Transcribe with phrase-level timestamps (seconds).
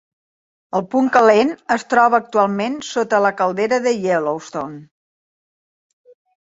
[0.79, 4.85] El punt calent es troba actualment sota la Caldera de Yellowstone.